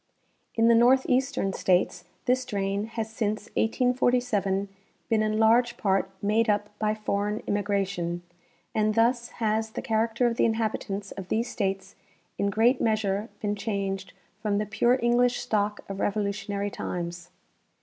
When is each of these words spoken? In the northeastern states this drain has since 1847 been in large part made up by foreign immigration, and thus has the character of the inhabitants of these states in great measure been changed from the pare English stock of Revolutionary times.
In 0.55 0.67
the 0.67 0.73
northeastern 0.73 1.53
states 1.53 2.05
this 2.25 2.43
drain 2.43 2.85
has 2.85 3.07
since 3.13 3.45
1847 3.53 4.67
been 5.09 5.21
in 5.21 5.37
large 5.37 5.77
part 5.77 6.09
made 6.23 6.49
up 6.49 6.71
by 6.79 6.95
foreign 6.95 7.43
immigration, 7.45 8.23
and 8.73 8.95
thus 8.95 9.29
has 9.37 9.69
the 9.69 9.81
character 9.83 10.25
of 10.25 10.37
the 10.37 10.45
inhabitants 10.45 11.11
of 11.11 11.27
these 11.29 11.51
states 11.51 11.93
in 12.39 12.49
great 12.49 12.81
measure 12.81 13.29
been 13.41 13.55
changed 13.55 14.13
from 14.41 14.57
the 14.57 14.65
pare 14.65 14.97
English 15.05 15.39
stock 15.39 15.81
of 15.87 15.99
Revolutionary 15.99 16.71
times. 16.71 17.29